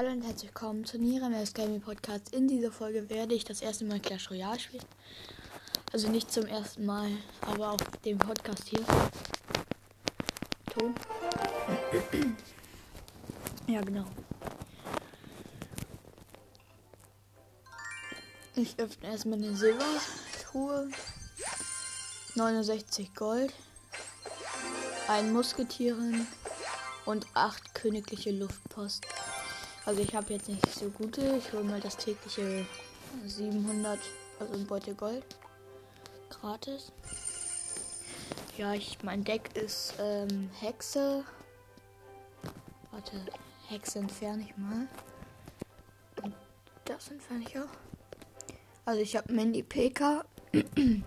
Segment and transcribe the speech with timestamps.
[0.00, 2.32] Hallo und herzlich willkommen zu Nirames Gaming Podcast.
[2.34, 4.86] In dieser Folge werde ich das erste Mal Clash Royale spielen.
[5.92, 7.10] Also nicht zum ersten Mal,
[7.42, 8.80] aber auf dem Podcast hier.
[10.70, 10.94] Ton.
[13.66, 14.06] ja, genau.
[18.56, 20.88] Ich öffne erstmal eine Silbertruhe.
[22.36, 23.52] 69 Gold.
[25.08, 26.26] Ein Musketieren
[27.04, 29.04] und acht königliche Luftpost.
[29.86, 31.36] Also ich habe jetzt nicht so gute.
[31.36, 32.66] Ich hole mal das tägliche
[33.26, 33.98] 700,
[34.38, 35.24] also ein Beutel Gold.
[36.28, 36.92] Gratis.
[38.56, 41.24] Ja, ich, mein Deck ist ähm, Hexe.
[42.90, 43.12] Warte,
[43.68, 44.86] Hexe entferne ich mal.
[46.22, 46.34] Und
[46.84, 47.68] das entferne ich auch.
[48.84, 50.24] Also ich habe Mandy PK,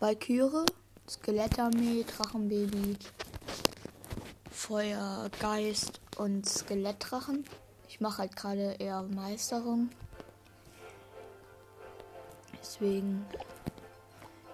[0.00, 0.66] Valkyrie,
[1.08, 2.96] Skelettarmee, Drachenbaby,
[4.50, 7.44] Feuer, Geist und Skelettdrachen.
[7.98, 9.90] Ich mache halt gerade eher Meisterung.
[12.60, 13.26] Deswegen,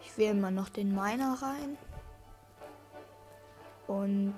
[0.01, 1.77] ich wähle mal noch den Miner rein.
[3.87, 4.35] Und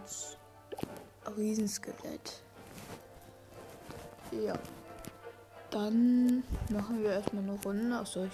[1.36, 2.42] Riesenskelett.
[4.32, 4.54] Ja.
[5.70, 7.96] Dann machen wir erstmal eine Runde.
[7.96, 8.32] Achso, ich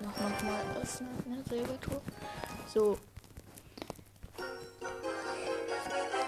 [0.00, 2.02] mach nochmal öffnen, ne, Silbertor.
[2.66, 2.98] So,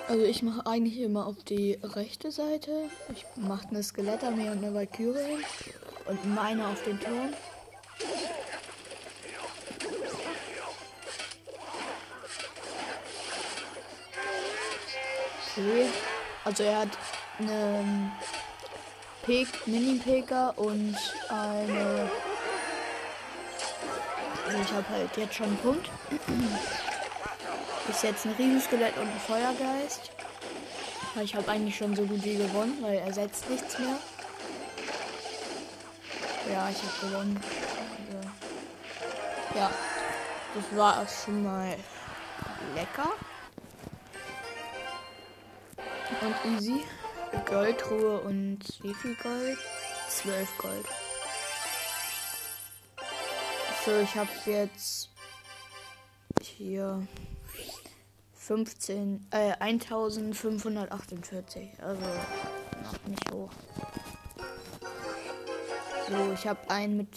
[0.09, 2.89] Also ich mache eigentlich immer auf die rechte Seite.
[3.13, 5.45] Ich mache eine Skelettarmee und eine Valkyrie
[6.07, 7.35] und meine auf den Turm.
[15.57, 15.87] Okay.
[16.45, 16.89] Also er hat
[17.41, 18.13] eine
[19.67, 20.97] Mini-Peka und
[21.29, 22.11] eine.
[24.47, 25.91] Also ich habe halt jetzt schon einen Punkt.
[27.89, 30.11] Ist jetzt ein Riesenskelett und ein Feuergeist.
[31.23, 33.99] Ich habe eigentlich schon so gut wie gewonnen, weil er setzt nichts mehr.
[36.53, 37.41] Ja, ich habe gewonnen.
[38.13, 38.29] Also,
[39.59, 39.71] ja,
[40.55, 41.77] das war schon mal
[42.75, 43.13] lecker.
[46.21, 46.85] Und easy.
[47.45, 49.59] Goldruhe und wie viel Gold?
[50.09, 50.87] 12 Gold.
[53.85, 55.11] So, ich habe jetzt
[56.43, 57.07] hier
[58.47, 61.69] 15, äh, 1548.
[61.83, 63.51] Also noch nicht hoch.
[66.09, 67.09] So, ich habe einen mit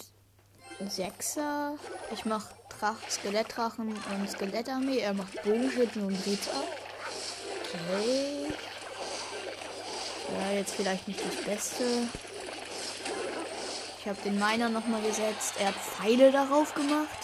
[0.82, 1.78] 6er.
[2.12, 4.98] Ich mache Drach, Skelettdrachen und Skelettarmee.
[5.00, 6.64] Er macht Bogenschützen und Ritter.
[7.62, 8.48] Okay.
[10.40, 11.84] Ja, jetzt vielleicht nicht das Beste.
[14.00, 15.54] Ich habe den Miner nochmal gesetzt.
[15.60, 17.19] Er hat Pfeile darauf gemacht.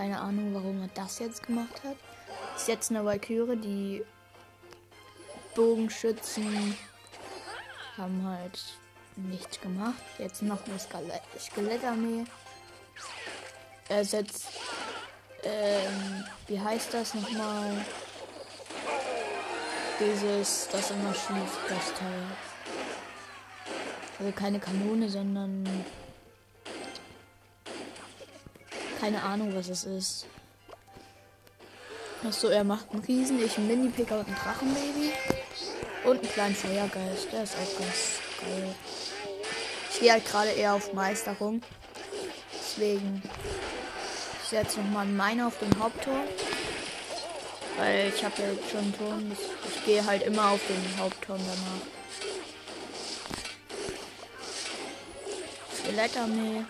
[0.00, 1.96] Keine Ahnung, warum er das jetzt gemacht hat.
[2.56, 4.02] Ist jetzt eine Valkyrie, die
[5.54, 6.74] Bogenschützen
[7.98, 8.62] haben halt
[9.16, 10.00] nichts gemacht.
[10.16, 12.24] Jetzt noch eine Skelett Skelettarmee.
[13.90, 14.46] Er setzt,
[15.42, 17.84] ähm, wie heißt das nochmal?
[20.00, 22.22] Dieses, das immer schief, das Teil.
[24.18, 25.68] Also keine Kanone, sondern
[29.00, 30.26] keine Ahnung, was es ist.
[32.26, 33.02] Achso, er macht einen
[33.56, 35.12] einen Mini-Picker und einen Drachenbaby.
[36.04, 37.32] Und einen kleinen Feuergeist.
[37.32, 38.74] Der ist auch ganz geil.
[39.92, 41.62] Ich gehe halt gerade eher auf Meisterung.
[42.52, 43.22] Deswegen.
[44.42, 46.24] Ich setze nochmal einen Miner auf den Hauptturm.
[47.78, 49.32] Weil ich habe ja jetzt schon einen Turm.
[49.32, 51.86] Ich, ich gehe halt immer auf den Hauptturm danach.
[55.78, 56.64] Skelettarmee.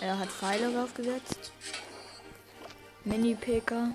[0.00, 1.52] Er hat Pfeile draufgesetzt.
[3.04, 3.94] Mini-PK.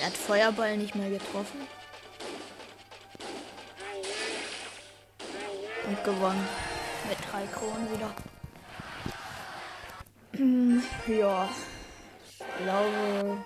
[0.00, 1.66] Er hat Feuerball nicht mehr getroffen.
[5.86, 6.48] Und gewonnen.
[7.08, 8.14] Mit drei Kronen wieder.
[11.20, 11.48] ja.
[12.38, 13.38] Ich glaube,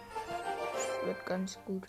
[0.76, 1.82] es wird ganz gut.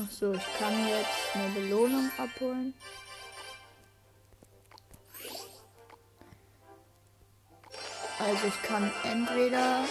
[0.00, 2.72] Ach so, ich kann jetzt eine Belohnung abholen.
[8.18, 9.84] Also ich kann entweder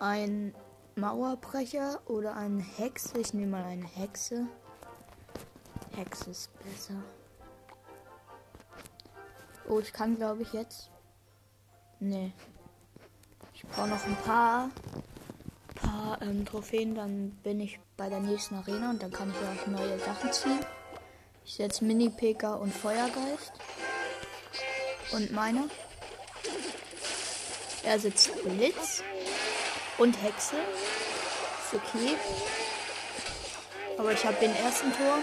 [0.00, 0.54] ein
[0.96, 3.18] Mauerbrecher oder eine Hexe.
[3.18, 4.46] Ich nehme mal eine Hexe.
[5.94, 6.94] Hexe ist besser.
[9.68, 10.90] Oh, ich kann glaube ich jetzt.
[12.00, 12.32] Nee.
[13.54, 14.70] Ich brauche noch ein paar,
[15.74, 19.66] paar ähm, Trophäen, dann bin ich bei der nächsten Arena und dann kann ich auch
[19.66, 20.60] neue Sachen ziehen.
[21.44, 23.52] Ich setze Mini-PK und Feuergeist.
[25.12, 25.68] Und meine.
[27.88, 29.02] Er Blitz
[29.96, 30.56] und Hexe.
[30.56, 32.18] Ist okay.
[33.96, 35.18] Aber ich habe den ersten Tor.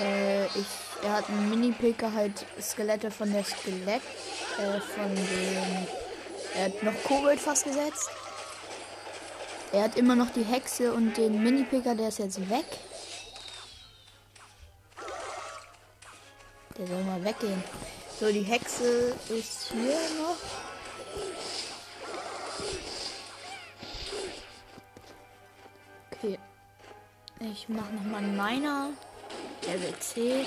[0.00, 0.66] Äh, ich,
[1.04, 4.02] er hat einen Mini-Picker halt Skelette von der Skelett.
[4.58, 5.86] Äh, von dem.
[6.56, 8.10] Er hat noch Kobold fast gesetzt.
[9.72, 12.66] Er hat immer noch die Hexe und den Mini-Picker, der ist jetzt weg.
[16.76, 17.62] Der soll mal weggehen.
[18.18, 20.36] So, die Hexe ist hier noch.
[26.12, 26.38] Okay.
[27.40, 28.90] Ich mache nochmal einen Miner.
[29.66, 30.46] Level 10.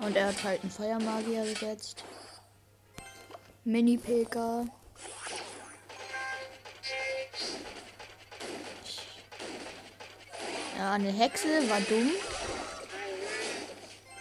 [0.00, 2.02] Und er hat halt einen Feuermagier gesetzt.
[3.64, 4.66] Mini-Pilker.
[10.76, 12.10] Ja, eine Hexe war dumm.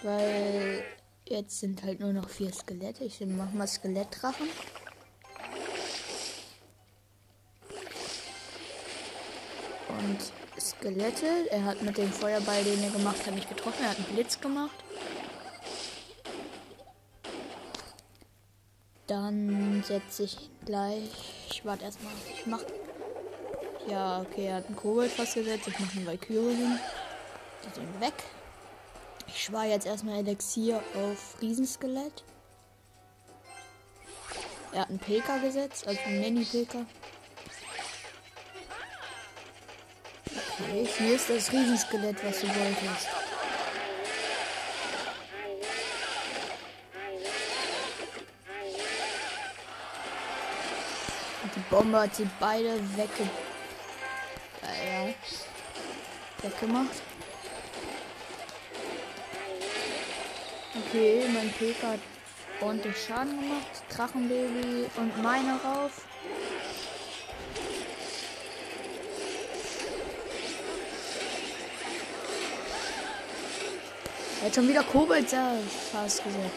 [0.03, 0.83] Weil
[1.27, 3.03] jetzt sind halt nur noch vier Skelette.
[3.03, 4.47] Ich mach mal Skelettdrachen.
[9.89, 11.49] Und Skelette.
[11.49, 13.83] Er hat mit dem Feuerball, den er gemacht hat, nicht getroffen.
[13.83, 14.75] Er hat einen Blitz gemacht.
[19.07, 21.11] Dann setze ich gleich.
[21.49, 22.13] Ich warte erstmal.
[22.33, 22.61] Ich mach
[23.87, 25.67] ja, okay, er hat einen Kobold fast gesetzt.
[25.67, 26.79] Ich mache einen Valkyrie hin.
[27.63, 28.13] Die sind weg.
[29.27, 32.23] Ich spare jetzt erstmal Elixier auf Riesenskelett.
[34.71, 36.85] Er hat einen PK gesetzt, also einen Mini-PK.
[40.59, 43.07] Okay, hier ist das Riesenskelett, was du wolltest.
[51.55, 53.44] die Bombe hat sie beide weggebracht
[56.45, 57.01] weggemacht.
[60.87, 61.99] Okay, mein PK hat
[62.61, 63.83] ordentlich Schaden gemacht.
[63.89, 66.05] Drachenbaby und meine rauf.
[74.41, 75.27] Er hat schon wieder Kobold
[75.91, 76.51] fast gesagt.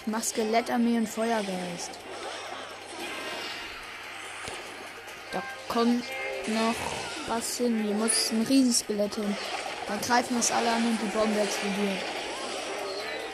[0.00, 1.90] Ich mach Skelettarmee und Feuergeist.
[5.32, 6.04] Da kommt
[6.48, 6.74] noch
[7.26, 7.82] was hin.
[7.84, 9.36] Hier muss ein Riesenskelett hin.
[9.88, 12.00] Dann greifen es alle an und die Bombe explodiert.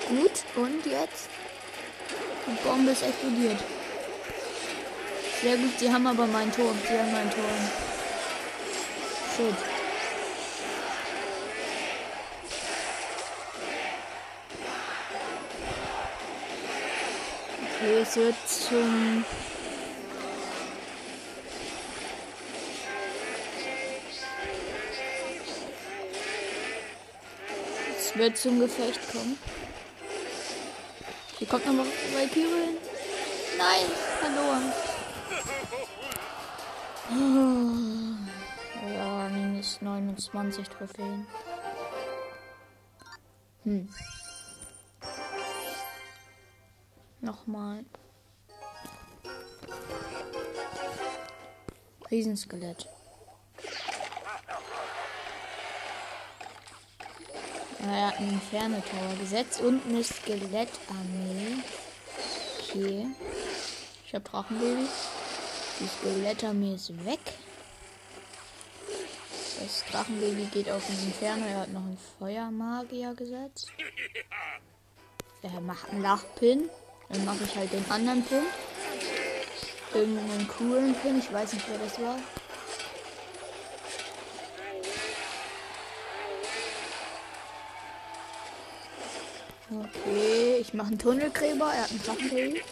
[0.08, 1.28] Gut, und jetzt?
[2.46, 3.58] Die Bombe ist explodiert.
[5.42, 6.76] Sehr gut, sie haben aber meinen Turm.
[6.86, 7.44] Sie haben meinen Turm.
[9.36, 9.54] Shit.
[17.80, 19.24] Okay, es wird zum
[28.20, 29.38] wird zum Gefecht kommen.
[31.38, 32.76] Hier kommt nochmal Valkyrie.
[33.56, 33.86] Nein,
[34.20, 34.72] verloren.
[38.94, 41.26] Ja, minus 29 Trophäen.
[43.64, 43.88] Hm.
[47.20, 47.84] Nochmal.
[52.10, 52.88] Riesenskelett.
[57.82, 61.62] Er hat einen Inferno-Tower gesetzt und eine Skelettarmee.
[62.60, 63.06] Okay.
[64.06, 64.86] Ich habe Drachenbaby.
[65.80, 67.20] Die Skelettarmee ist weg.
[69.60, 71.46] Das Drachenbaby geht auf den Inferno.
[71.46, 73.68] Er hat noch einen Feuermagier gesetzt.
[75.42, 76.68] Er macht einen Lachpin.
[77.08, 78.42] Dann mache ich halt den anderen Pin.
[79.94, 81.18] Irgendeinen coolen Pin.
[81.18, 82.18] Ich weiß nicht, wer das war.
[90.10, 91.72] Okay, ich mache einen Tunnelgräber.
[91.72, 92.62] Er hat einen Drachenbaby.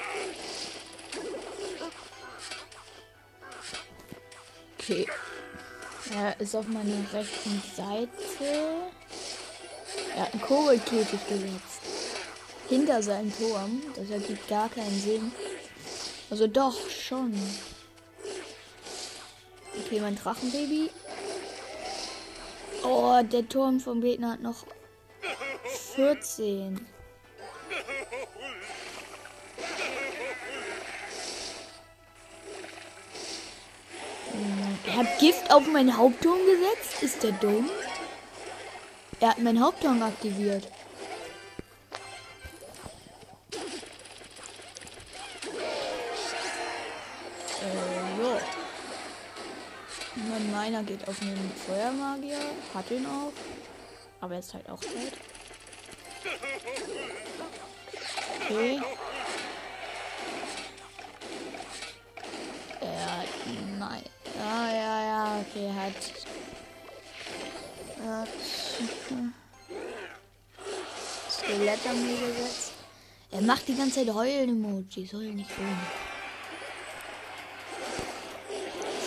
[4.77, 5.07] Okay.
[6.17, 8.11] Er ist auf meiner rechten Seite.
[10.17, 11.83] Er hat einen Koboldkäfig gesetzt.
[12.69, 13.83] Hinter seinem Turm.
[13.95, 15.31] Das ergibt gar keinen Sinn.
[16.31, 17.33] Also doch, schon.
[19.87, 20.91] Okay, mein Drachenbaby.
[22.83, 24.67] Oh, der Turm vom Gegner hat noch
[25.95, 26.98] 14.
[34.87, 37.03] Er hat Gift auf meinen Hauptturm gesetzt?
[37.03, 37.71] Ist der dumm?
[39.21, 40.65] Er hat meinen Hauptturm aktiviert.
[47.63, 48.41] Äh, jo.
[50.15, 52.39] Mein Miner geht auf den Feuermagier.
[52.75, 53.33] Hat ihn auch.
[54.21, 54.93] Aber er ist halt auch tot.
[58.45, 58.81] Okay.
[62.81, 63.27] Er hat.
[63.79, 64.18] Nein.
[65.39, 65.95] Ja, okay, halt.
[68.05, 68.29] Hat.
[71.31, 72.73] Skelett haben wir gesetzt.
[73.31, 75.87] Er macht die ganze Zeit Heulen-Emoji, soll nicht heulen.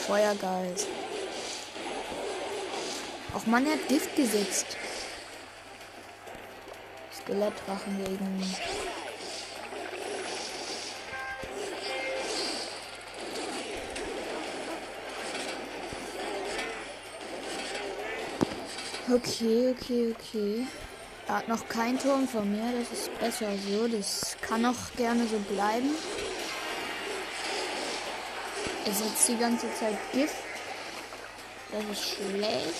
[0.07, 0.87] Feuergeist.
[3.33, 4.77] Auch man hat Gift gesetzt.
[7.13, 8.55] Skelettdrachen gegen
[19.13, 20.67] Okay, okay, okay.
[21.27, 22.63] Er hat noch kein Turm von mir.
[22.79, 23.85] Das ist besser so.
[23.89, 25.89] Das kann auch gerne so bleiben.
[28.85, 30.35] Er setzt die ganze Zeit Gift.
[31.73, 32.73] Das ist schlecht.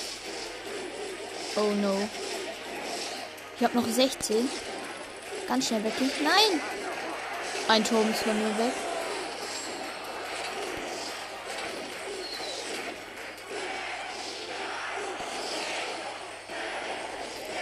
[1.57, 1.97] Oh no.
[3.57, 4.49] Ich habe noch 16.
[5.49, 5.93] Ganz schnell weg.
[6.23, 6.61] Nein!
[7.67, 8.90] Ein Turm ist von mir weg.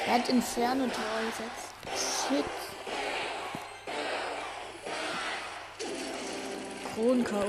[0.09, 2.27] Er hat Inferno Tower gesetzt.
[2.27, 2.45] Shit.
[6.95, 7.45] Kronen K.O.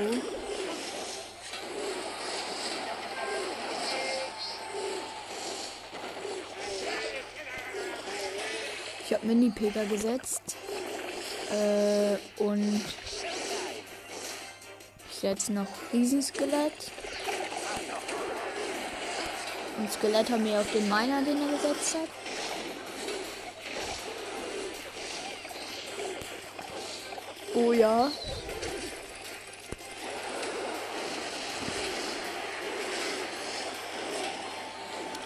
[9.07, 10.43] Ich habe Mini-Pega gesetzt.
[11.51, 12.85] Äh, und
[15.09, 16.91] ich setze noch Riesenskelett.
[19.79, 22.09] Und Skelett haben wir auf den Miner, den er gesetzt hat.
[27.63, 28.11] Oh ja.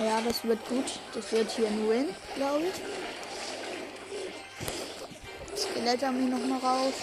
[0.00, 0.84] Ja, das wird gut.
[1.14, 2.74] Das wird hier ein Win, glaube ich.
[5.56, 6.94] Skelett haben wir noch mal raus.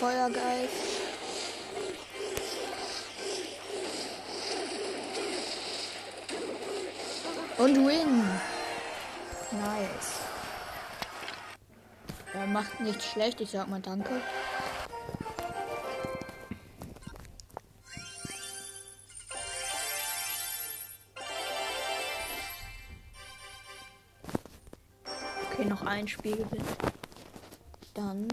[0.00, 0.72] Feuergeist.
[7.58, 8.24] Und Win.
[9.50, 10.12] Nice.
[12.32, 14.22] Er macht nicht schlecht, ich sag mal danke.
[26.02, 26.44] Ein Spiel.
[27.94, 28.28] Dann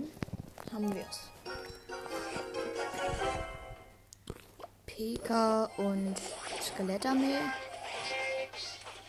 [0.74, 1.20] haben wir es.
[4.88, 6.16] Pika und
[6.62, 7.38] Skelettarmee.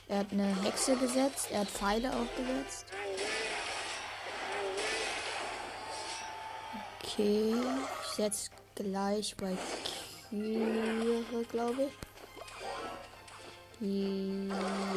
[0.09, 2.87] Er hat eine Hexe gesetzt, er hat Pfeile aufgesetzt.
[7.03, 7.55] Okay,
[8.03, 9.57] ich setze gleich bei
[10.29, 11.93] Küre, glaube ich.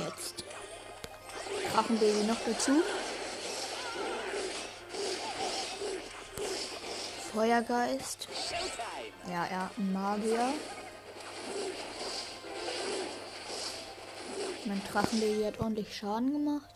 [0.03, 0.43] Jetzt.
[1.73, 2.83] Drachenbaby noch dazu.
[7.33, 8.27] Feuergeist.
[9.27, 10.53] Ja, er hat einen Magier.
[14.65, 16.69] Mein Drachenbaby hat ordentlich Schaden gemacht.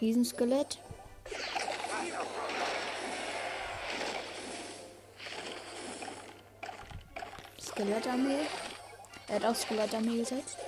[0.00, 0.78] Riesenskelett.
[7.60, 8.46] Skelettarmee.
[9.26, 10.58] Er hat auch Skelettarmee gesetzt.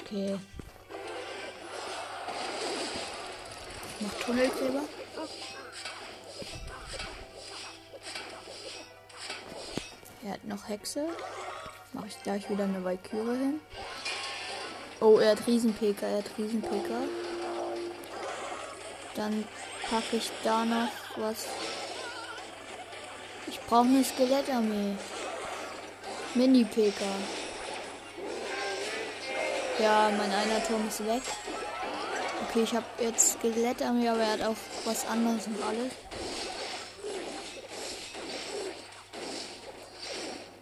[0.00, 0.38] Okay.
[4.02, 4.82] Noch Tunnelgräber.
[10.24, 11.06] Er hat noch Hexe.
[11.92, 13.60] Mache ich gleich wieder eine Valkyrie hin.
[15.00, 17.02] Oh, er hat Riesenpeka, er hat Riesenpeka.
[19.14, 19.44] Dann
[19.90, 21.46] packe ich da noch was.
[23.46, 24.96] Ich brauche eine Skelettarmee.
[26.34, 27.04] Mini-Peka.
[29.78, 31.22] Ja, mein einer Turm ist weg.
[32.52, 35.92] Okay, ich habe jetzt Skelettarmee, aber er hat auch was anderes und alles.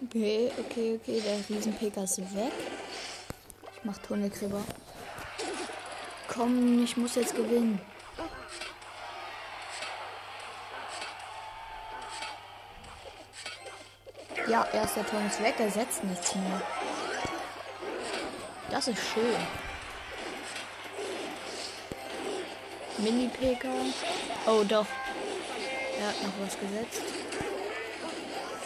[0.06, 2.52] Okay, okay, okay, der Riesenpeka ist weg.
[3.75, 4.62] Ich mach Tunnelgräber.
[6.28, 7.80] Komm, ich muss jetzt gewinnen.
[14.47, 16.62] Ja, erster Turm ist weg, er setzt nichts mehr.
[18.70, 19.69] Das ist schön.
[23.02, 23.69] Mini-PK.
[24.47, 24.87] Oh, doch.
[25.99, 27.02] Er hat noch was gesetzt.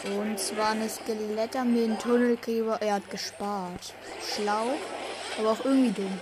[0.04, 2.78] Und zwar eine Skelettarmee, ein Tunnelgräber.
[2.80, 3.94] Er hat gespart.
[4.22, 4.74] Schlau,
[5.38, 6.20] aber auch irgendwie dumm.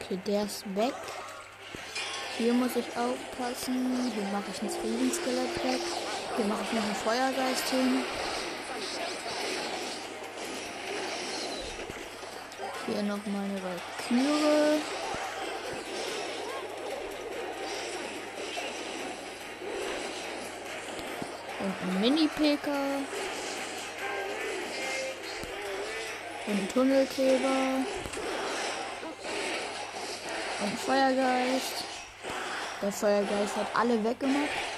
[0.00, 0.94] Okay, der ist weg.
[2.38, 4.10] Hier muss ich aufpassen.
[4.14, 5.80] Hier mache ich ein Friedenskelett weg.
[6.36, 8.04] Hier mache ich noch einen Feuergeist hin.
[12.92, 14.82] Hier noch mal eine Valkyrie.
[21.60, 22.70] Und ein Mini-PK.
[26.46, 27.48] Und ein Tunnelkleber.
[30.60, 31.84] Und ein Feuergeist.
[32.82, 34.71] Der Feuergeist hat alle weggemacht.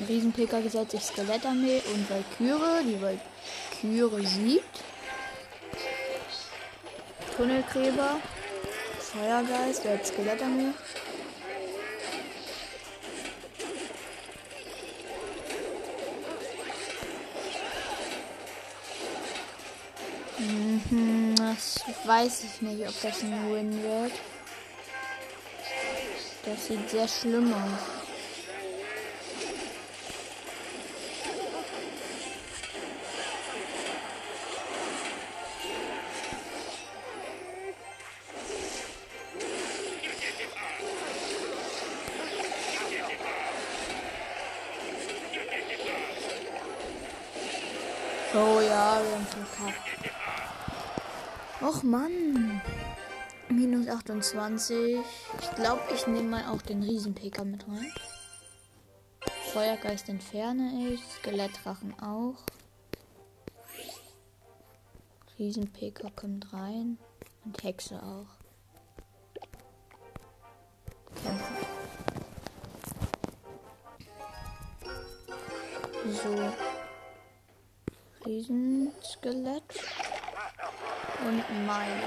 [0.00, 2.84] Er hat einen riesen PK gesetzt, ich Skelettarmee und Valkyrie.
[2.86, 4.80] Die Valkyrie siegt.
[7.36, 8.16] Tunnelgräber.
[8.98, 10.72] Feuergeist, der hat Skelettarmee.
[20.38, 24.12] Mhm, das weiß ich nicht, ob das ein Win wird.
[26.46, 27.99] Das sieht sehr schlimm aus.
[51.70, 52.60] Och Mann.
[53.48, 54.98] Minus 28.
[55.40, 57.92] Ich glaube, ich nehme mal auch den Riesen-PK mit rein.
[59.52, 61.00] Feuergeist entferne ich.
[61.04, 62.42] Skelettdrachen auch.
[65.38, 66.98] Riesen-PK kommt rein.
[67.44, 68.26] Und Hexe auch.
[71.22, 71.56] Kämpfen.
[76.24, 76.52] So.
[78.26, 79.62] Riesenskelett.
[81.26, 82.02] Und meine.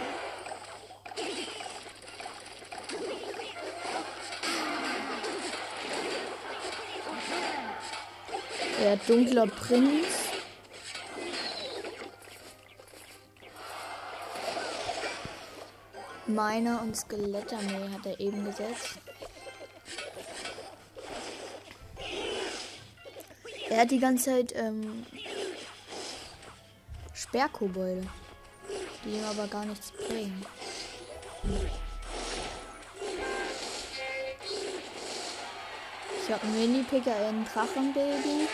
[8.79, 10.07] Der dunkler Prinz.
[16.25, 18.97] Meiner und Skelettarmee hat er eben gesetzt.
[23.69, 25.05] Er hat die ganze Zeit ähm,
[27.13, 28.07] Sperrkobolde,
[29.05, 30.45] die aber gar nichts bringen.
[36.21, 38.47] Ich habe einen Mini-Picker in Drachenbaby.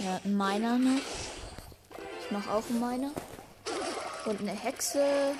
[0.00, 1.00] Ja, ein Miner noch.
[2.20, 3.10] Ich mache auch einen Miner.
[4.24, 5.36] Und eine Hexe.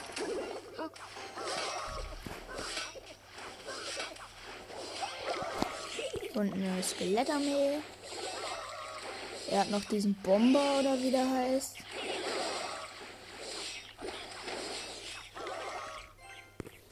[6.43, 7.79] Und eine Skelettarmee.
[9.49, 11.77] Er hat noch diesen Bomber oder wie der heißt.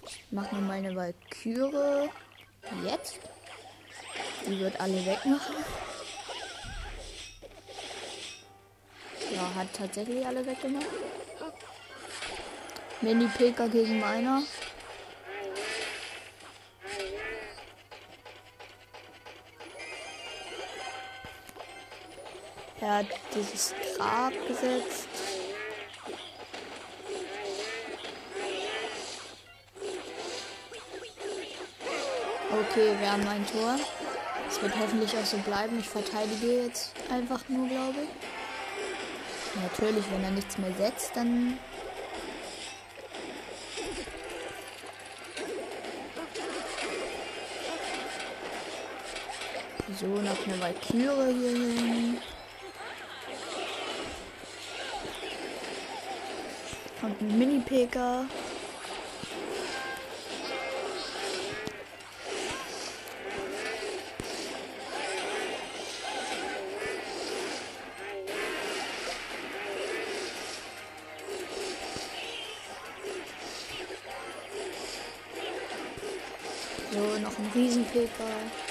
[0.07, 2.11] Ich mach noch mal eine Valkyrie.
[2.85, 3.19] Jetzt.
[4.47, 5.57] Die wird alle wegmachen.
[9.35, 10.87] Ja, hat tatsächlich alle weggemacht.
[13.01, 14.45] Mini-Pilker gegen meiner.
[22.91, 25.07] Er hat dieses Grab gesetzt.
[32.51, 33.77] Okay, wir haben ein Tor.
[34.49, 35.79] Es wird hoffentlich auch so bleiben.
[35.79, 39.63] Ich verteidige jetzt einfach nur, glaube ich.
[39.63, 41.61] Natürlich, wenn er nichts mehr setzt, dann
[50.01, 52.19] So, noch eine Valkyrie hier hin.
[57.03, 58.25] Und ein Mini-PK.
[76.91, 78.70] So, noch ein Riesen-PK.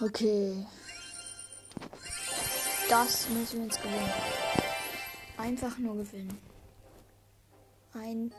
[0.00, 0.66] Okay.
[2.88, 4.12] Das müssen wir jetzt gewinnen.
[5.38, 6.38] Einfach nur gewinnen.
[7.92, 8.32] Ein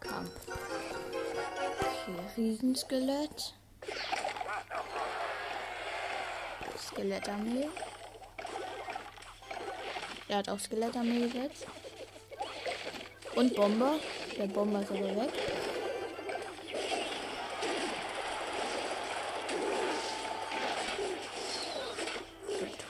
[0.00, 0.30] Kampf.
[1.80, 3.54] Okay, Riesenskelett.
[6.78, 7.68] Skelettarmee.
[10.28, 11.66] Er hat auch Skelettarmee gesetzt.
[13.34, 13.96] Und Bomber.
[14.38, 15.32] Der Bomber ist aber weg.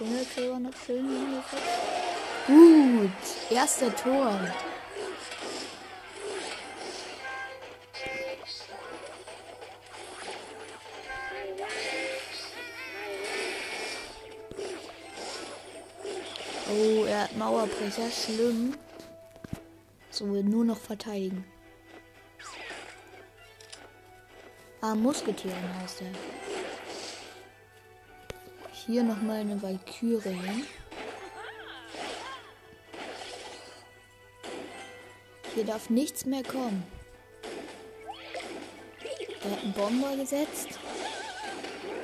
[0.06, 1.42] Tunnelführer noch schön.
[2.46, 3.10] Gut.
[3.50, 4.38] Erster Tor.
[16.68, 18.08] Oh, er hat Mauerbrecher.
[18.10, 18.76] Schlimm.
[20.10, 21.44] So, nur noch verteidigen.
[24.80, 26.55] Ah, Musketieren heißt er.
[28.86, 30.64] Hier nochmal eine Valkyrie.
[35.54, 36.84] Hier darf nichts mehr kommen.
[39.42, 40.78] Er hat einen Bomber gesetzt.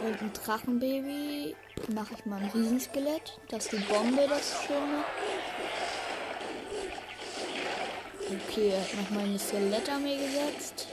[0.05, 1.55] Und ein Drachenbaby.
[1.95, 5.07] Mache ich mal ein Riesenskelett, dass die Bombe das schon macht.
[8.49, 10.89] Okay, er hat nochmal eine Skelettarmee gesetzt.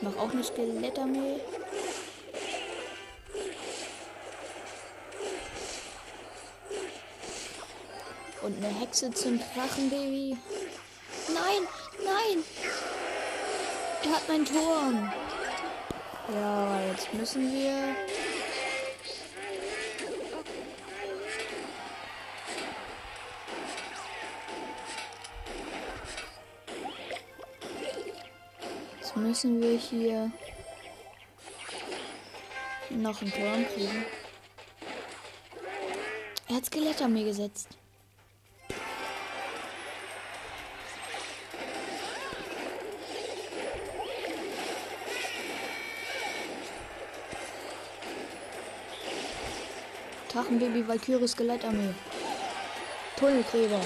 [0.00, 1.40] Ich mache auch eine Skelettarmee.
[8.40, 10.38] Und eine Hexe zum Drachenbaby.
[11.28, 11.68] Nein,
[12.02, 12.44] nein!
[14.02, 15.12] Er hat meinen Turm.
[16.34, 17.94] Ja, jetzt müssen wir.
[29.30, 30.32] Müssen wir hier
[32.90, 34.04] noch einen Turm kriegen.
[36.48, 37.68] Er hat Skelett an mir gesetzt.
[50.32, 51.94] Drachenbaby Valkyrie Skelettarmee.
[53.16, 53.80] Tunnelgräber.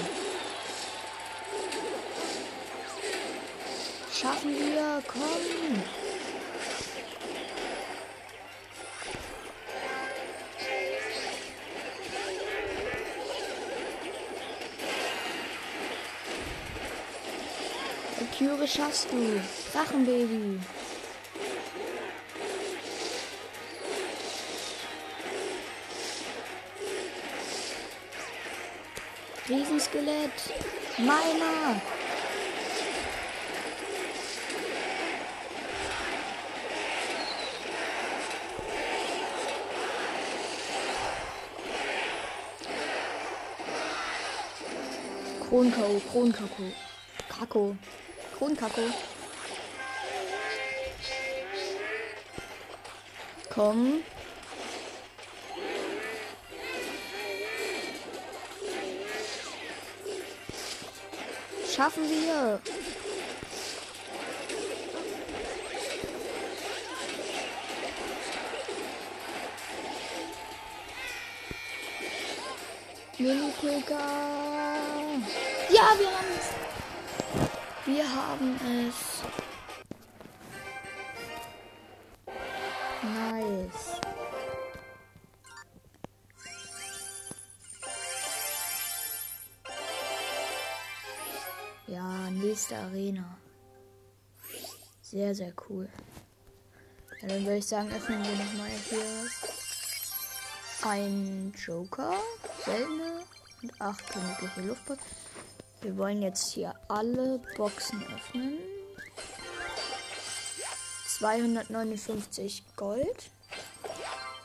[4.25, 5.21] Schaffen wir, komm.
[18.17, 19.39] Valkyrie schaffst du.
[19.71, 20.59] Drachenbaby.
[29.47, 30.31] Riesenskelett.
[30.97, 31.79] Meiner.
[45.49, 46.63] Kronkau, Kronkako.
[47.29, 47.75] Kako.
[48.37, 48.81] Kronkako.
[53.49, 54.03] Komm.
[61.71, 62.59] Schaffen wir.
[73.19, 74.44] Mini-Pilger.
[75.75, 76.47] Ja, wir haben es.
[77.85, 78.55] Wir haben
[78.87, 79.23] es.
[83.03, 83.99] Nice.
[91.87, 93.37] Ja, nächste Arena.
[95.01, 95.89] Sehr, sehr cool.
[97.21, 99.29] Ja, dann würde ich sagen, öffnen wir nochmal hier.
[100.83, 102.13] Ein Joker,
[102.63, 103.25] seltene
[103.61, 105.24] und acht königliche Luftpost.
[105.85, 108.57] Wir wollen jetzt hier alle Boxen öffnen.
[111.19, 113.29] 259 Gold,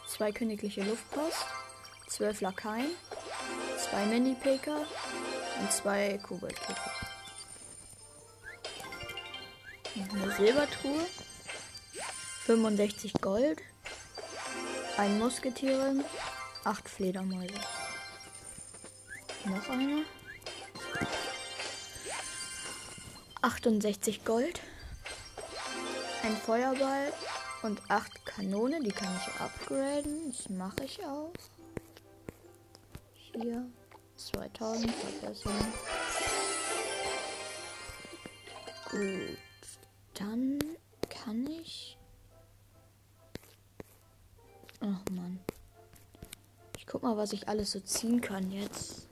[0.06, 1.46] zwei königliche Luftpost,
[2.08, 2.90] 12 Lakaien,
[3.78, 4.84] zwei Mini-Picker
[5.60, 6.20] und zwei.
[9.94, 11.06] Noch eine Silbertruhe,
[12.44, 13.62] 65 Gold,
[14.98, 16.04] ein Musketieren,
[16.64, 17.54] 8 Fledermäuse.
[19.46, 20.04] Noch eine.
[23.42, 24.60] 68 Gold.
[26.22, 27.12] Ein Feuerball
[27.62, 28.80] und 8 Kanone.
[28.82, 30.32] Die kann ich upgraden.
[30.32, 31.32] Das mache ich auch.
[33.32, 33.66] Hier.
[34.16, 35.72] 2000 verbessern.
[38.90, 39.38] Gut.
[40.14, 40.58] Dann
[41.08, 41.96] kann ich.
[44.80, 45.40] Ach man.
[46.76, 49.09] Ich guck mal, was ich alles so ziehen kann jetzt.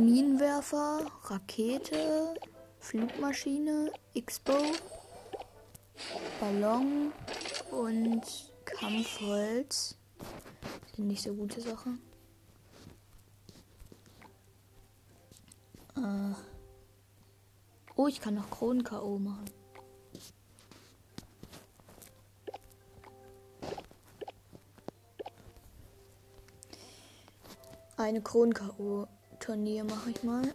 [0.00, 2.34] Minenwerfer, Rakete,
[2.78, 4.72] Flugmaschine, X-Bow,
[6.40, 7.12] Ballon
[7.70, 8.22] und
[8.64, 9.98] Kampfholz.
[10.96, 12.00] Sind nicht so gute Sachen.
[15.96, 16.34] Äh.
[17.94, 19.18] Oh, ich kann noch Kronen-K.O.
[19.18, 19.44] machen.
[27.98, 28.22] Eine
[29.50, 30.54] Kronen-K.O.-Turnier mache ich mal.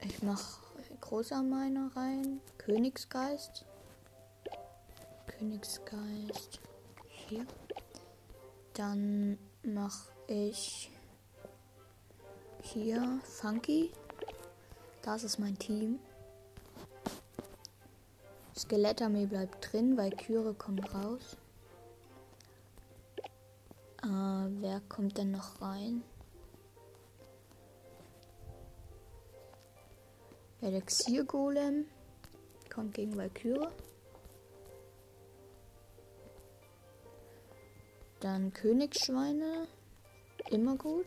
[0.00, 0.60] Ich mache
[1.00, 2.40] Großarmeiner rein.
[2.58, 3.66] Königsgeist.
[5.26, 6.60] Königsgeist.
[7.08, 7.46] Hier.
[8.74, 10.90] Dann mache ich
[12.62, 13.92] hier Funky.
[15.02, 15.98] Das ist mein Team.
[18.56, 21.36] Skelettarmee bleibt drin, weil Kyre kommt raus.
[24.02, 24.06] Äh,
[24.60, 26.02] wer kommt denn noch rein?
[30.62, 31.86] Elixier-Golem
[32.72, 33.66] kommt gegen Valkyrie.
[38.20, 39.66] Dann Königsschweine,
[40.50, 41.06] immer gut.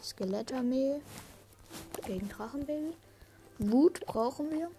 [0.00, 1.00] Skelettarmee
[2.06, 2.94] gegen Drachenbaby.
[3.58, 4.70] Wut brauchen wir.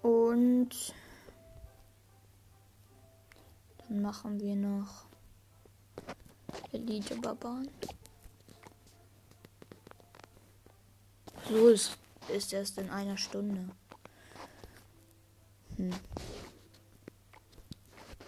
[0.00, 0.94] Und
[3.86, 5.04] dann machen wir noch
[6.72, 7.68] Elite Barbaren.
[11.48, 11.96] So ist,
[12.28, 13.68] ist erst in einer Stunde.
[15.76, 15.90] Hm.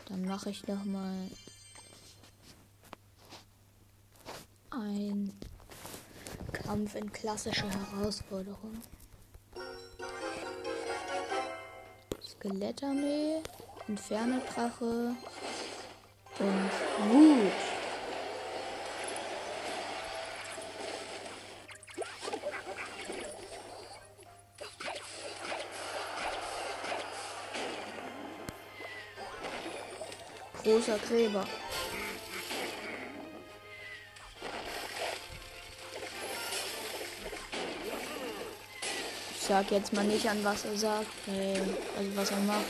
[0.09, 1.29] Dann mache ich noch mal
[4.71, 5.33] ein
[6.53, 8.83] Kampf in klassischer Herausforderung.
[12.21, 13.43] Skelettarmee,
[13.89, 15.17] Inferno-Drache
[16.39, 16.71] und
[17.11, 17.66] Wut.
[30.67, 31.45] Großer Gräber.
[39.37, 41.61] Ich sag jetzt mal nicht an, was er sagt, äh,
[41.97, 42.65] also was er macht.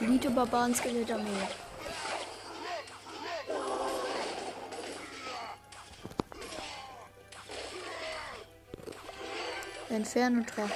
[0.00, 0.76] Elite Barbaren
[9.96, 9.96] Skelettarmee.
[9.96, 10.72] Inferno-Drache.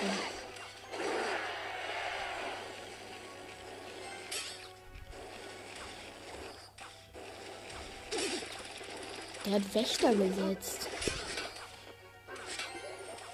[9.45, 10.89] Der hat Wächter gesetzt.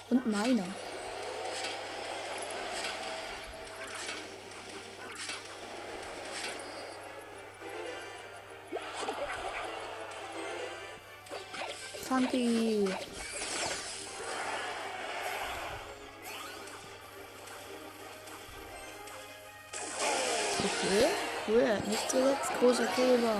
[0.09, 0.65] Und meiner.
[12.03, 12.87] Funky.
[21.47, 21.81] Cool.
[21.87, 23.35] Nicht zuletzt großer Kleber.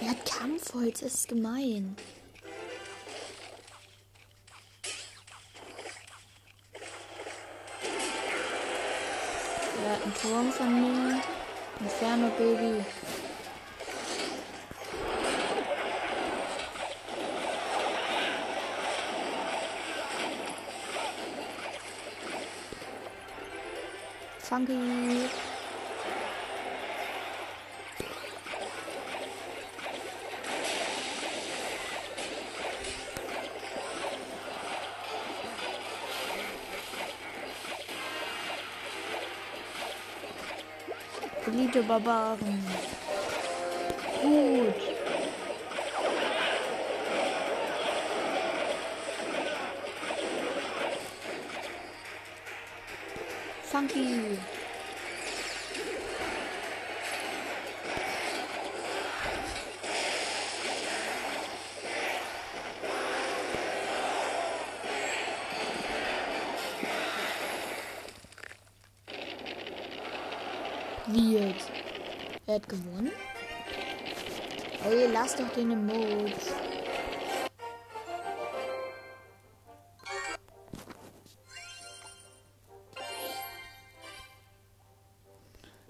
[0.00, 1.96] Er hat Kampfholz, das ist gemein.
[9.84, 11.31] Er hat einen Turm von mir.
[11.82, 12.84] Inferno Baby.
[24.38, 25.01] Funky.
[41.52, 42.64] Elite Barbaren.
[44.22, 44.74] Gut.
[53.64, 54.51] Funky.
[75.32, 76.34] Lass doch den Emote.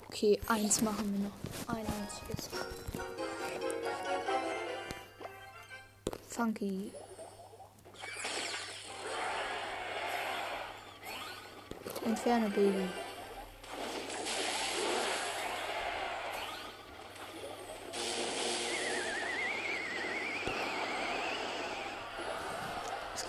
[0.07, 1.75] Okay, eins machen wir noch.
[1.75, 2.51] Ein einziges.
[6.29, 6.93] Funky.
[12.05, 12.89] Entferne, Baby.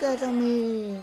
[0.04, 1.00] Skeletomy.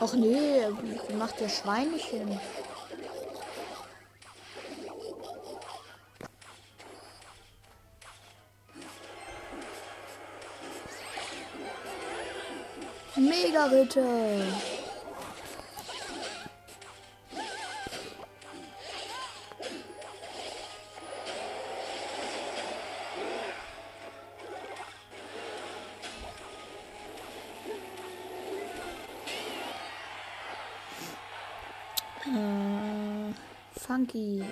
[0.00, 0.66] Ach nee,
[1.06, 2.40] wie macht der Schweinchen?
[13.14, 14.71] Mega Ritter.
[34.12, 34.44] Funky.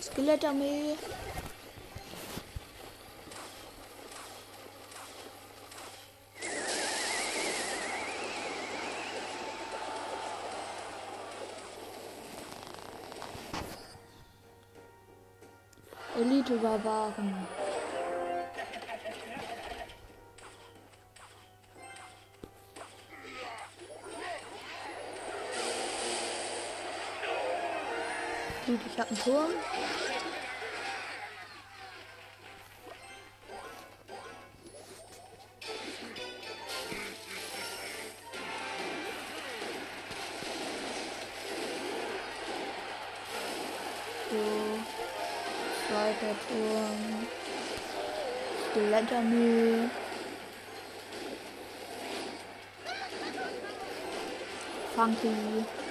[0.00, 1.21] Skelettarmee.
[16.52, 17.34] Elite-Barbaren.
[28.66, 29.50] Gut, ich habe einen Turm.
[49.22, 49.90] Skelettarmee.
[54.96, 55.81] Funky.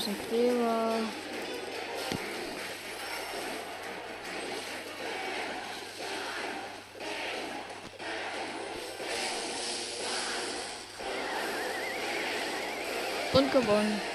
[0.00, 0.94] Großen Kleber.
[13.32, 14.09] Und gewonnen.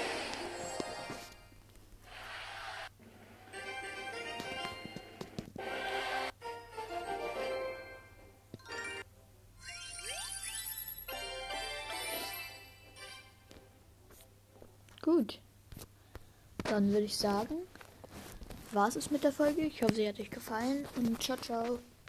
[16.86, 17.56] Dann würde ich sagen,
[18.70, 19.62] war es mit der Folge.
[19.62, 21.80] Ich hoffe, sie hat euch gefallen und ciao, ciao.